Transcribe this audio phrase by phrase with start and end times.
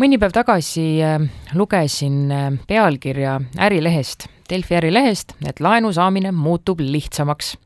[0.00, 7.56] mõni päev tagasi äh, lugesin äh, pealkirja Ärilehest, Delfi Ärilehest, et laenu saamine muutub lihtsamaks.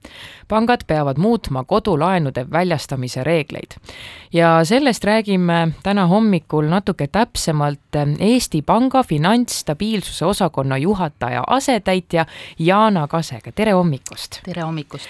[0.48, 3.78] pangad peavad muutma kodulaenude väljastamise reegleid.
[4.32, 12.27] ja sellest räägime täna hommikul natuke täpsemalt äh, Eesti Panga finantsstabiilsuse osakonna juhataja asetäitja
[12.58, 14.40] Jaana Kasega, tere hommikust!
[14.45, 15.08] tere hommikust!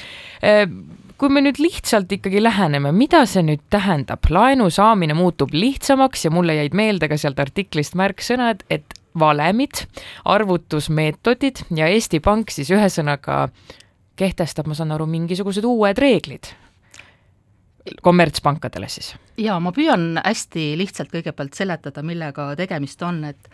[1.17, 6.33] Kui me nüüd lihtsalt ikkagi läheneme, mida see nüüd tähendab, laenu saamine muutub lihtsamaks ja
[6.35, 9.87] mulle jäid meelde ka sealt artiklist märksõnad, et valemid,
[10.29, 13.47] arvutusmeetodid ja Eesti Pank siis ühesõnaga
[14.17, 16.53] kehtestab, ma saan aru, mingisugused uued reeglid
[18.03, 19.15] kommertspankadele siis?
[19.39, 23.51] jaa, ma püüan hästi lihtsalt kõigepealt seletada, millega tegemist on, et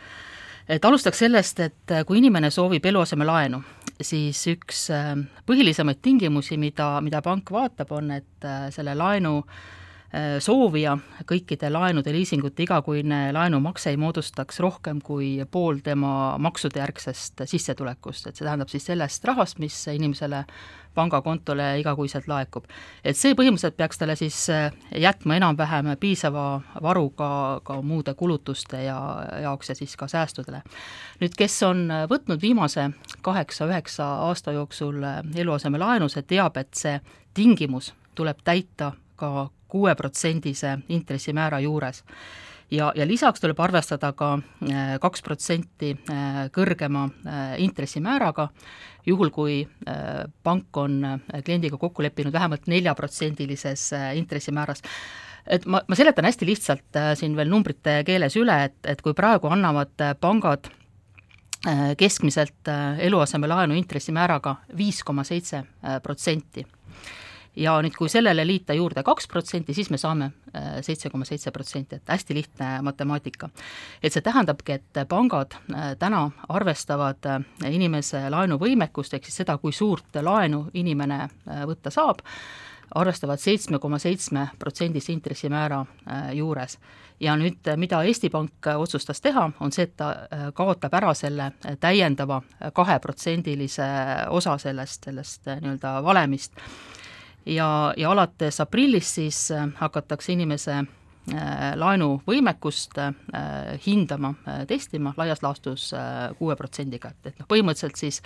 [0.70, 3.59] et alustaks sellest, et kui inimene soovib eluasemelaenu,
[4.06, 5.15] siis üks äh,
[5.48, 10.97] põhilisemaid tingimusi, mida, mida pank vaatab, on, et äh, selle laenu äh, soovija
[11.29, 18.37] kõikide laenude, liisingute igakuine laenumakse ei moodustaks rohkem kui pool tema maksude järgsest sissetulekust, et
[18.37, 20.45] see tähendab siis sellest rahast, mis inimesele
[20.95, 22.66] pangakontole igakuiselt laekub.
[23.04, 24.69] et see põhimõtteliselt peaks talle siis äh,
[25.01, 28.98] jätma enam-vähem piisava varu ka, ka muude kulutuste ja
[29.46, 30.63] jaoks ja siis ka säästudele.
[31.21, 32.91] nüüd, kes on võtnud viimase
[33.23, 36.98] kaheksa-üheksa aasta jooksul äh, eluasemelaenu, see teab, et see
[37.34, 42.02] tingimus tuleb täita ka kuueprotsendise intressimäära juures.
[42.73, 45.95] Ja, ja lisaks tuleb arvestada ka äh, kaks protsenti
[46.52, 47.09] kõrgema
[47.60, 48.48] intressimääraga
[49.06, 49.57] juhul, kui
[50.42, 54.82] pank on kliendiga kokku leppinud vähemalt neljaprotsendilises intressimääras.
[55.46, 59.51] Et ma, ma seletan hästi lihtsalt siin veel numbrite keeles üle, et, et kui praegu
[59.51, 60.70] annavad pangad
[61.99, 62.68] keskmiselt
[62.99, 65.60] eluasemelaenu intressimääraga viis koma seitse
[66.03, 66.65] protsenti
[67.56, 71.53] ja nüüd, kui sellele liita juurde kaks protsenti, siis me saame äh, seitse koma seitse
[71.53, 73.50] protsenti, et hästi lihtne matemaatika.
[74.03, 79.72] et see tähendabki, et pangad äh, täna arvestavad äh, inimese laenuvõimekust, ehk siis seda, kui
[79.72, 81.28] suurt laenu inimene
[81.69, 82.25] võtta saab,
[82.94, 85.84] arvestavad seitsme koma seitsme protsendise intressimäära
[86.34, 86.78] juures.
[87.20, 92.42] ja nüüd, mida Eesti Pank otsustas teha, on see, et ta kaotab ära selle täiendava
[92.75, 93.86] kaheprotsendilise
[94.30, 96.58] osa sellest, sellest nii-öelda valemist
[97.47, 103.14] ja, ja alates aprillist siis äh, hakatakse inimese äh, laenuvõimekust äh,
[103.86, 104.34] hindama,
[104.69, 105.91] testima laias laastus
[106.38, 108.22] kuue protsendiga, et, et noh, põhimõtteliselt siis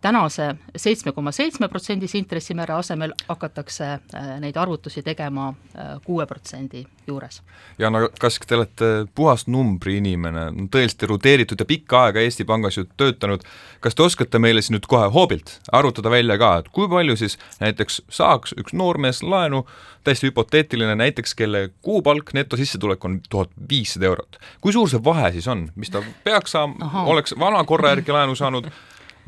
[0.00, 6.84] tänase seitsme koma seitsme protsendise intressimäära asemel hakatakse äh, neid arvutusi tegema äh, kuue protsendi
[7.06, 7.42] juures.
[7.78, 13.42] Jana Kask, te olete puhas numbriinimene, tõeliselt erudeeritud ja pikka aega Eesti Pangas ju töötanud,
[13.80, 17.38] kas te oskate meile siis nüüd kohe hoobilt arvutada välja ka, et kui palju siis
[17.60, 19.64] näiteks saaks üks noormees laenu,
[20.06, 24.38] täiesti hüpoteetiline näiteks, kelle kuupalk, netosissetulek on tuhat viissada eurot.
[24.60, 28.38] kui suur see vahe siis on, mis ta peaks saama, oleks vana korra järgi laenu
[28.38, 28.70] saanud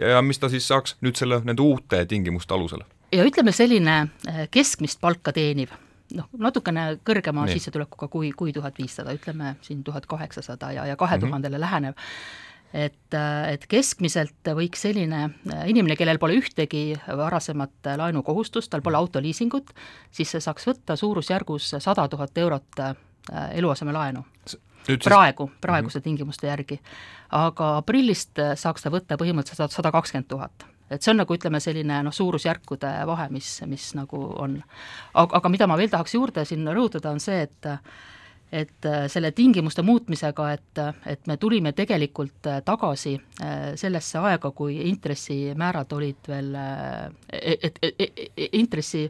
[0.01, 2.85] ja mis ta siis saaks nüüd selle, nende uute tingimuste alusel?
[3.13, 3.97] ja ütleme, selline
[4.29, 5.73] äh, keskmist palka teeniv,
[6.17, 7.59] noh, natukene kõrgema Nii.
[7.59, 11.27] sissetulekuga kui, kui tuhat viissada, ütleme siin tuhat kaheksasada ja, ja kahe mhm.
[11.27, 11.67] tuhandele mm -hmm.
[11.67, 11.95] lähenev,
[12.73, 18.97] et, äh, et keskmiselt võiks selline äh, inimene, kellel pole ühtegi varasemat laenukohustust, tal pole
[18.97, 19.71] autoliisingut,
[20.11, 22.85] siis see saaks võtta suurusjärgus sada tuhat eurot
[23.53, 24.25] eluasemelaenu
[24.89, 26.05] Nüüd praegu, praeguse mm -hmm.
[26.05, 26.81] tingimuste järgi.
[27.31, 32.03] aga aprillist saaks ta võtta põhimõtteliselt sada kakskümmend tuhat et see on nagu ütleme, selline
[32.03, 34.63] noh, suurusjärkude vahe, mis, mis nagu on.
[35.15, 37.75] aga, aga mida ma veel tahaks juurde siin rõhutada, on see, et
[38.51, 43.13] et selle tingimuste muutmisega, et, et me tulime tegelikult tagasi
[43.79, 46.51] sellesse aega, kui intressimäärad olid veel,
[47.31, 49.05] et, et, et, et intressi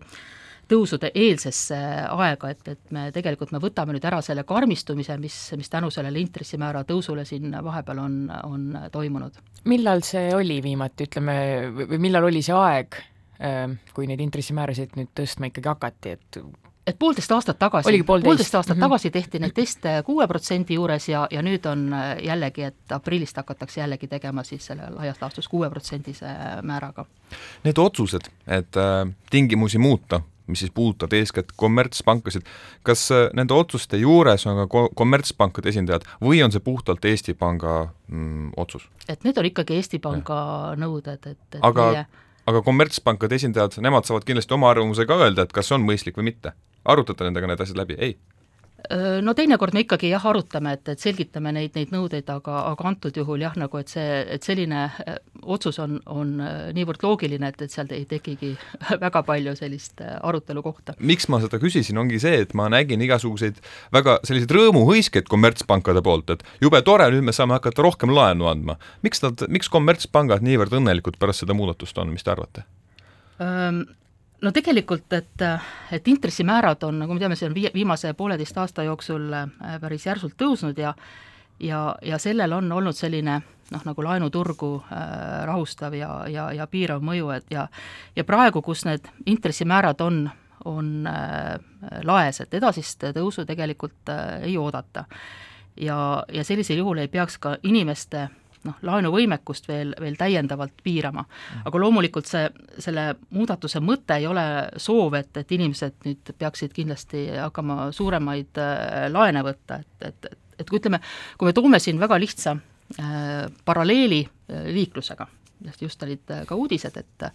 [0.70, 1.76] tõusude eelsesse
[2.10, 6.22] aega, et, et me tegelikult, me võtame nüüd ära selle karmistumise, mis, mis tänu sellele
[6.22, 8.16] intressimäära tõusule siin vahepeal on,
[8.47, 9.38] on toimunud.
[9.70, 11.36] millal see oli viimati, ütleme,
[11.91, 13.00] või millal oli see aeg,
[13.44, 16.42] ähm, kui neid intressimäärasid nüüd tõstma ikkagi hakati, et
[16.91, 18.87] et poolteist aastat tagasi, poolteist aastat mm -hmm.
[18.87, 23.81] tagasi tehti neid teste kuue protsendi juures ja, ja nüüd on jällegi, et aprillist hakatakse
[23.81, 26.26] jällegi tegema siis selle laias laastus kuueprotsendise
[26.62, 27.05] määraga.
[27.64, 30.20] Need otsused, et äh, tingimusi muuta,
[30.50, 32.49] mis siis puudutavad eeskätt kommertspankasid,
[32.87, 37.76] kas äh, nende otsuste juures on ka kommertspankade esindajad või on see puhtalt Eesti Panga
[38.08, 38.88] mm, otsus?
[39.08, 40.81] et need on ikkagi Eesti Panga ja.
[40.81, 42.05] nõuded, et, et aga meie...
[42.50, 46.19] aga kommertspankade esindajad, nemad saavad kindlasti oma arvamuse ka öelda, et kas see on mõistlik
[46.20, 46.55] või mitte.
[46.85, 48.19] arutate nendega need asjad läbi, ei?
[49.23, 53.17] no teinekord me ikkagi jah, arutame, et, et selgitame neid, neid nõudeid, aga, aga antud
[53.17, 54.06] juhul jah, nagu et see,
[54.37, 58.52] et selline äh, otsus on, on äh, niivõrd loogiline, et, et seal ei tekigi
[59.04, 60.96] väga palju sellist äh, arutelu kohta.
[60.98, 63.60] miks ma seda küsisin, ongi see, et ma nägin igasuguseid
[63.94, 68.78] väga selliseid rõõmuhõiskeid kommertspangade poolt, et jube tore, nüüd me saame hakata rohkem laenu andma.
[69.06, 72.66] miks nad, miks kommertspangad niivõrd õnnelikud pärast seda muudatust on, mis te arvate?
[73.40, 75.43] no tegelikult, et,
[75.93, 80.04] et intressimäärad on, nagu me teame, see on vii-, viimase pooleteist aasta jooksul äh, päris
[80.06, 80.94] järsult tõusnud ja
[81.60, 83.40] ja, ja sellel on olnud selline
[83.70, 87.69] noh, nagu laenuturgu äh, rahustav ja, ja, ja piirav mõju, et ja
[88.17, 90.25] ja praegu, kus need intressimäärad on,
[90.64, 91.55] on äh,
[92.05, 95.05] laes, et edasist tõusu tegelikult äh, ei oodata.
[95.76, 98.28] ja, ja sellisel juhul ei peaks ka inimeste
[98.64, 101.25] noh, laenuvõimekust veel, veel täiendavalt piirama.
[101.64, 104.44] aga loomulikult see, selle muudatuse mõte ei ole
[104.76, 110.38] soov, et, et inimesed nüüd peaksid kindlasti hakkama suuremaid äh, laene võtta, et, et, et,
[110.58, 111.00] et kui ütleme,
[111.38, 112.58] kui me toome siin väga lihtsa
[113.64, 115.26] paralleeli äh, liiklusega,
[115.81, 117.32] just olid äh, ka uudised, et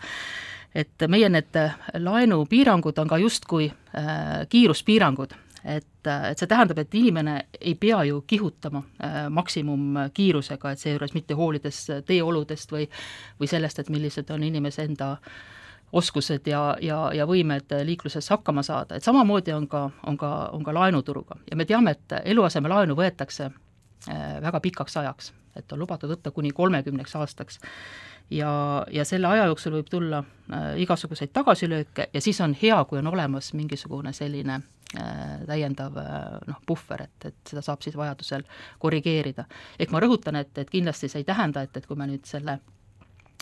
[0.75, 1.56] et meie need
[2.04, 5.34] laenupiirangud on ka justkui äh, kiiruspiirangud.
[5.66, 11.34] Et, et see tähendab, et inimene ei pea ju kihutama äh, maksimumkiirusega, et seejuures mitte
[11.34, 12.90] hoolides teeoludest või
[13.40, 15.16] või sellest, et millised on inimese enda
[15.96, 20.63] oskused ja, ja, ja võimed liikluses hakkama saada, et samamoodi on ka, on ka, on
[20.63, 21.40] ka laenuturuga.
[21.51, 23.65] Ja me teame, et eluasemelaenu võetakse äh,
[24.42, 27.60] väga pikaks ajaks, et on lubatud võtta kuni kolmekümneks aastaks
[28.30, 28.52] ja,
[28.92, 33.13] ja selle aja jooksul võib tulla äh, igasuguseid tagasilööke ja siis on hea, kui on
[33.13, 34.62] olemas mingisugune selline
[34.94, 38.46] Äh, täiendav äh, noh, puhver, et, et seda saab siis vajadusel
[38.80, 39.44] korrigeerida.
[39.80, 42.60] ehk ma rõhutan, et, et kindlasti see ei tähenda, et, et kui me nüüd selle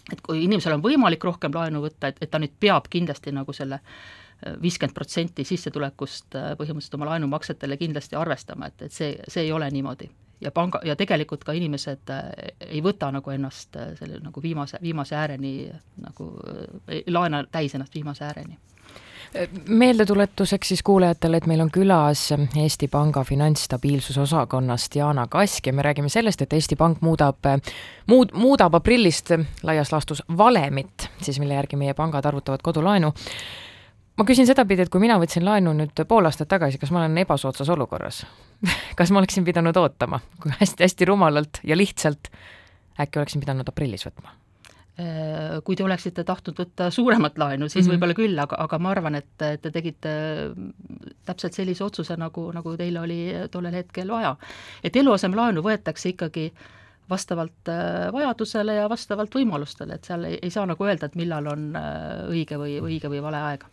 [0.09, 3.53] et kui inimesel on võimalik rohkem laenu võtta, et, et ta nüüd peab kindlasti nagu
[3.53, 9.51] selle äh, viiskümmend protsenti sissetulekust põhimõtteliselt oma laenumaksetele kindlasti arvestama, et, et see, see ei
[9.51, 10.09] ole niimoodi.
[10.43, 12.11] Ja panga, ja tegelikult ka inimesed
[12.67, 15.55] ei võta nagu ennast selle nagu viimase, viimase ääreni
[16.03, 16.29] nagu,
[16.87, 18.59] ei laena täis ennast viimase ääreni
[19.67, 26.09] meeldetuletuseks siis kuulajatele, et meil on külas Eesti Panga finantsstabiilsusosakonnast Jaana Kask ja me räägime
[26.09, 27.37] sellest, et Eesti Pank muudab,
[28.07, 33.13] muud, muudab aprillist laias laastus valemit, siis mille järgi meie pangad arvutavad kodulaenu.
[34.17, 37.17] Ma küsin sedapidi, et kui mina võtsin laenu nüüd pool aastat tagasi, kas ma olen
[37.23, 38.23] ebasoodsas olukorras
[38.99, 42.31] kas ma oleksin pidanud ootama, kui hästi-hästi rumalalt ja lihtsalt
[42.99, 44.35] äkki oleksin pidanud aprillis võtma?
[44.93, 47.95] Äh, kui te oleksite tahtnud võtta suuremat laenu, siis mm -hmm.
[47.95, 50.11] võib-olla küll, aga, aga ma arvan, et, te tegite
[51.25, 54.35] täpselt sellise otsuse, nagu, nagu teil oli tollel hetkel vaja.
[54.83, 56.53] et eluasemelaenu võetakse ikkagi
[57.09, 61.49] vastavalt äh, vajadusele ja vastavalt võimalustele, et seal ei, ei saa nagu öelda, et millal
[61.51, 63.67] on äh, õige või õige või vale aeg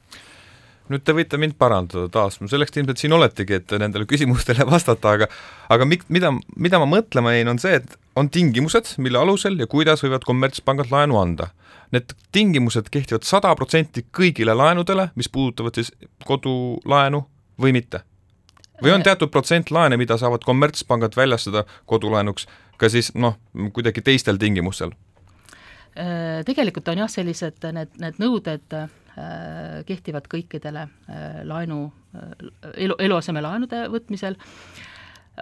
[0.90, 5.14] nüüd te võite mind parandada taas, selleks te ilmselt siin oletegi, et nendele küsimustele vastata,
[5.14, 5.30] aga
[5.70, 9.70] aga mik-, mida, mida ma mõtlema jäin, on see, et on tingimused, mille alusel ja
[9.70, 11.50] kuidas võivad kommertspangad laenu anda.
[11.94, 15.92] Need tingimused kehtivad sada protsenti kõigile laenudele, mis puudutavad siis
[16.26, 17.24] kodulaenu
[17.60, 18.04] või mitte?
[18.82, 22.48] Või on teatud protsent laene, mida saavad kommertspangad väljastada kodulaenuks
[22.80, 23.36] ka siis noh,
[23.72, 24.94] kuidagi teistel tingimustel?
[26.46, 28.76] Tegelikult on jah, sellised need, need nõuded
[29.18, 32.28] Äh, kehtivad kõikidele äh, laenu, äh,
[32.84, 34.36] elu, eluasemelaenude võtmisel,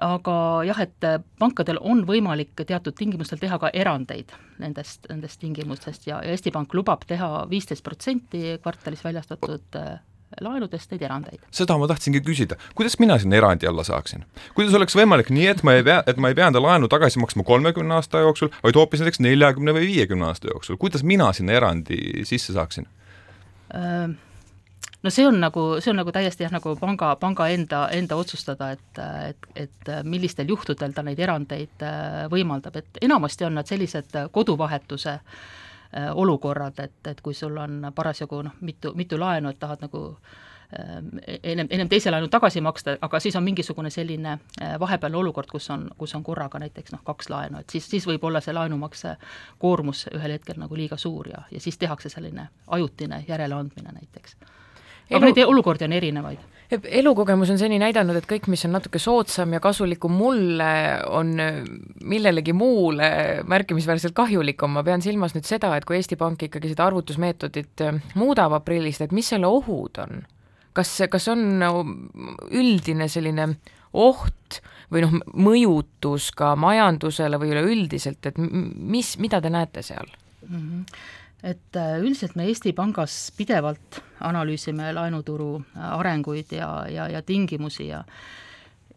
[0.01, 1.07] aga jah, et
[1.39, 4.33] pankadel on võimalik teatud tingimustel teha ka erandeid
[4.63, 9.79] nendest, nendest tingimustest ja, ja Eesti Pank lubab teha viisteist protsenti kvartalis väljastatud
[10.45, 11.43] laenudest neid erandeid.
[11.55, 14.25] seda ma tahtsingi küsida, kuidas mina sinna erandi alla saaksin?
[14.55, 17.21] kuidas oleks võimalik nii, et ma ei pea, et ma ei pea enda laenu tagasi
[17.23, 21.59] maksma kolmekümne aasta jooksul, vaid hoopis näiteks neljakümne või viiekümne aasta jooksul, kuidas mina sinna
[21.59, 22.89] erandi sisse saaksin?
[25.03, 28.73] no see on nagu, see on nagu täiesti jah, nagu panga, panga enda, enda otsustada,
[28.77, 31.87] et, et, et millistel juhtudel ta neid erandeid
[32.33, 35.19] võimaldab, et enamasti on nad sellised koduvahetuse
[36.15, 40.37] olukorrad, et, et kui sul on parasjagu noh, mitu, mitu laenu, et tahad nagu äh,
[41.43, 45.71] ennem, ennem teise laenu tagasi maksta, aga siis on mingisugune selline äh, vahepealne olukord, kus
[45.71, 49.17] on, kus on korraga näiteks noh, kaks laenu, et siis, siis võib olla see laenumakse
[49.59, 54.37] koormus ühel hetkel nagu liiga suur ja, ja siis tehakse selline ajutine järeleandmine näiteks.
[55.11, 55.33] aga Elu...
[55.33, 59.61] neid olukordi on erinevaid elukogemus on seni näidanud, et kõik, mis on natuke soodsam ja
[59.65, 60.73] kasulikum mulle,
[61.09, 61.33] on
[62.05, 63.11] millelegi muule
[63.49, 67.85] märkimisväärselt kahjulikum, ma pean silmas nüüd seda, et kui Eesti Pank ikkagi seda arvutusmeetodit
[68.21, 70.27] muudab aprillist, et mis selle ohud on?
[70.77, 71.65] kas, kas on
[72.55, 73.49] üldine selline
[73.99, 74.61] oht
[74.93, 80.07] või noh, mõjutus ka majandusele või üleüldiselt, et mis, mida te näete seal
[80.47, 80.59] mm?
[80.59, 87.23] -hmm et äh, üldiselt me Eesti Pangas pidevalt analüüsime laenuturu äh, arenguid ja, ja, ja
[87.23, 88.05] tingimusi ja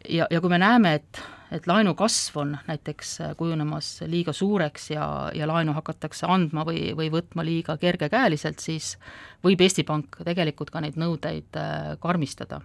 [0.10, 1.22] ja, ja kui me näeme, et,
[1.54, 5.06] et laenu kasv on näiteks kujunemas liiga suureks ja,
[5.38, 8.96] ja laenu hakatakse andma või, või võtma liiga kergekäeliselt, siis
[9.46, 11.62] võib Eesti Pank tegelikult ka neid nõudeid
[12.02, 12.64] karmistada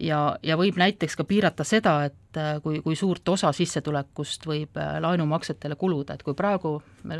[0.00, 4.78] ja, ja võib näiteks ka piirata seda, et äh, kui, kui suurt osa sissetulekust võib
[4.80, 6.76] äh, laenumaksetele kuluda, et kui praegu
[7.08, 7.18] me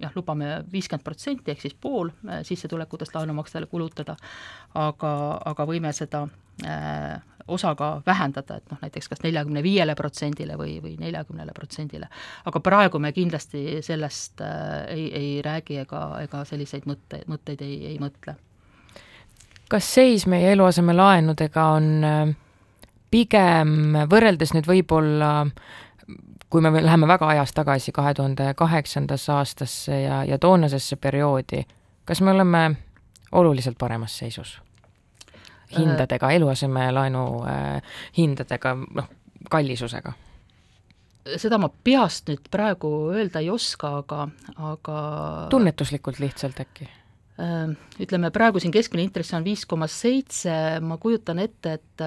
[0.00, 4.16] jah, lubame viiskümmend protsenti ehk siis pool äh, sissetulekutest laenumaksetele kulutada,
[4.74, 5.14] aga,
[5.52, 6.24] aga võime seda
[6.64, 12.08] äh, osa ka vähendada, et noh, näiteks kas neljakümne viiele protsendile või, või neljakümnele protsendile.
[12.44, 17.78] aga praegu me kindlasti sellest äh, ei, ei räägi ega, ega selliseid mõtte, mõtteid ei,
[17.92, 18.38] ei mõtle
[19.68, 22.34] kas seis meie eluasemelaenudega on äh,
[23.10, 25.32] pigem võrreldes nüüd võib-olla
[26.54, 31.64] kui me läheme väga ajas tagasi kahe tuhande kaheksandasse aastasse ja, ja toonasesse perioodi,
[32.06, 32.60] kas me oleme
[33.32, 34.60] oluliselt paremas seisus?
[35.74, 39.08] hindadega, eluasemelaenu äh, hindadega, noh,
[39.50, 40.12] kallisusega?
[41.40, 44.28] seda ma peast nüüd praegu öelda ei oska, aga,
[44.70, 44.98] aga
[45.50, 46.86] tunnetuslikult lihtsalt äkki?
[47.34, 52.06] Äh, ütleme, praegu siin keskmine intress on viis koma seitse, ma kujutan ette, et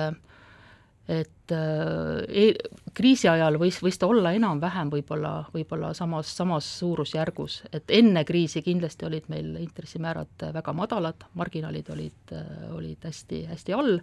[1.08, 2.48] et e
[2.96, 8.62] kriisi ajal võis, võis ta olla enam-vähem võib-olla, võib-olla samas, samas suurusjärgus, et enne kriisi
[8.66, 12.36] kindlasti olid meil intressimäärad väga madalad, marginaalid olid,
[12.76, 13.96] olid hästi, hästi all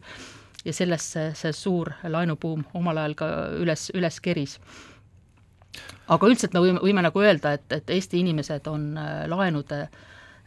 [0.65, 4.57] ja sellest see, see suur laenubuum omal ajal ka üles, üles keris.
[6.09, 8.95] Aga üldiselt me võime, võime nagu öelda, et, et Eesti inimesed on
[9.29, 10.03] laenude äh,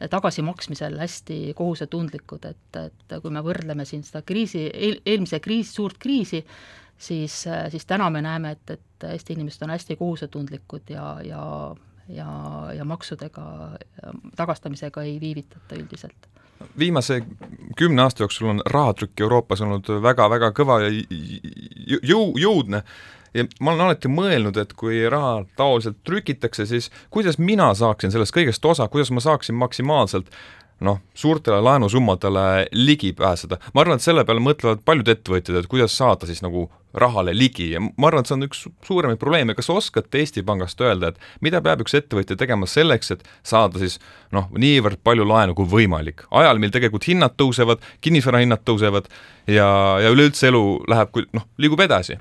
[0.09, 5.97] tagasimaksmisel hästi kohusetundlikud, et, et kui me võrdleme siin seda kriisi eel,, eelmise kriisi, suurt
[5.97, 6.43] kriisi,
[6.97, 11.43] siis, siis täna me näeme, et, et Eesti inimesed on hästi kohusetundlikud ja, ja
[12.09, 12.27] ja,
[12.73, 13.43] ja maksudega
[14.35, 16.29] tagastamisega ei viivitata üldiselt.
[16.79, 17.21] Viimase
[17.77, 20.89] kümne aasta jooksul on rahatrükk Euroopas olnud väga-väga kõva ja
[22.01, 22.81] jõu, jõudne
[23.37, 28.35] ja ma olen alati mõelnud, et kui raha taoliselt trükitakse, siis kuidas mina saaksin sellest
[28.35, 30.33] kõigest osa, kuidas ma saaksin maksimaalselt
[30.85, 33.57] noh, suurtele laenusummadele ligi pääseda.
[33.73, 37.71] ma arvan, et selle peale mõtlevad paljud ettevõtjad, et kuidas saada siis nagu rahale ligi.
[37.71, 41.41] Ja ma arvan, et see on üks suuremaid probleeme, kas oskate Eesti Pangast öelda, et
[41.41, 43.97] mida peab üks ettevõtja tegema selleks, et saada siis
[44.35, 49.09] noh, niivõrd palju laenu kui võimalik, ajal, mil tegelikult hinnad tõusevad, kinnisvara hinnad tõusevad
[49.47, 49.69] ja,
[50.03, 52.19] ja üleüldse elu läheb, noh, liigub edasi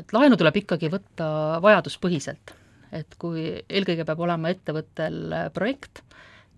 [0.00, 1.28] et laenu tuleb ikkagi võtta
[1.64, 2.54] vajaduspõhiselt.
[2.92, 6.00] et kui eelkõige peab olema ettevõttel äh, projekt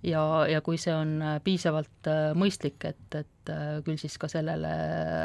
[0.06, 3.50] ja, ja kui see on äh, piisavalt äh, mõistlik, et, et
[3.84, 4.70] küll siis ka sellele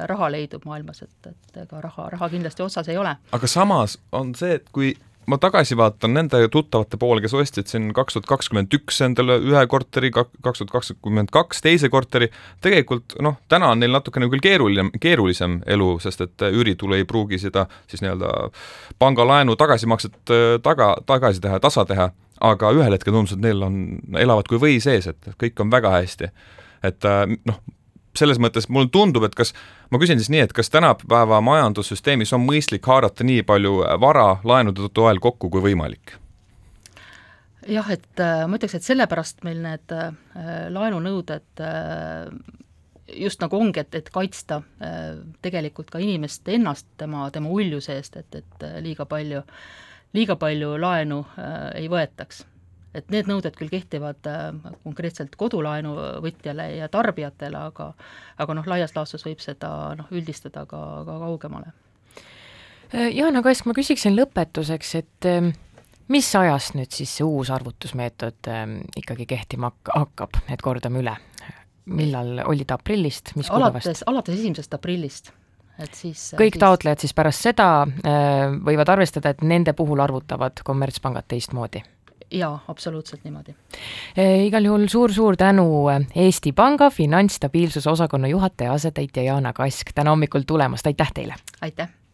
[0.09, 3.11] raha leidub maailmas, et, et ega raha, raha kindlasti otsas ei ole.
[3.37, 4.95] aga samas on see, et kui
[5.27, 9.63] ma tagasi vaatan nende tuttavate poole, kes ostsid siin kaks tuhat kakskümmend üks endale ühe
[9.71, 12.29] korteri, kaks tuhat kakskümmend kaks teise korteri,
[12.65, 17.39] tegelikult noh, täna on neil natukene küll keeruline, keerulisem elu, sest et üüritulu ei pruugi
[17.41, 18.49] seda siis nii-öelda
[19.01, 22.11] pangalaenu tagasimakset äh, taga, tagasi teha, tasa teha,
[22.45, 23.79] aga ühel hetkel tundus, et neil on,
[24.19, 26.31] elavad kui või sees, et kõik on väga hästi.
[26.85, 27.61] et äh, noh,
[28.19, 29.53] selles mõttes mulle tundub, et kas,
[29.91, 34.89] ma küsin siis nii, et kas tänapäeva majandussüsteemis on mõistlik haarata nii palju vara laenude
[34.89, 36.19] ajal kokku kui võimalik?
[37.65, 40.11] jah, et äh, ma ütleks, et sellepärast meil need äh,
[40.69, 42.29] laenunõuded äh,
[43.13, 48.17] just nagu ongi, et, et kaitsta äh, tegelikult ka inimest ennast tema, tema uljuse eest,
[48.21, 49.41] et, et äh, liiga palju,
[50.17, 52.45] liiga palju laenu äh, ei võetaks
[52.95, 54.49] et need nõuded küll kehtivad äh,
[54.83, 57.91] konkreetselt kodulaenu võtjale ja tarbijatele, aga
[58.41, 61.73] aga noh, laias laastus võib seda noh, üldistada ka, ka kaugemale.
[62.93, 65.53] Äh, Jana Kask, ma küsiksin lõpetuseks, et ähm,
[66.11, 71.15] mis ajast nüüd siis see uus arvutusmeetod ähm, ikkagi kehtima hakkab, et kordame üle,
[71.85, 75.33] millal oli ta aprillist, mis alates, alates esimesest aprillist.
[75.75, 76.61] Et siis kõik siis...
[76.61, 81.83] taotlejad siis pärast seda äh, võivad arvestada, et nende puhul arvutavad kommertspangad teistmoodi
[82.31, 83.55] jaa, absoluutselt niimoodi
[84.17, 84.45] e,.
[84.45, 85.67] igal juhul suur-suur tänu
[86.15, 91.35] Eesti Panga finantsstabiilsuse osakonna juhataja asetäitja Jaana Kask täna hommikul tulemast, aitäh teile!
[91.61, 92.04] aitäh!